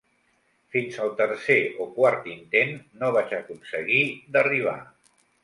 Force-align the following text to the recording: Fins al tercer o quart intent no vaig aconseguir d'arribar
Fins 0.75 0.95
al 1.03 1.11
tercer 1.19 1.57
o 1.85 1.87
quart 1.97 2.25
intent 2.31 2.73
no 3.03 3.13
vaig 3.19 3.37
aconseguir 3.41 4.01
d'arribar 4.33 4.77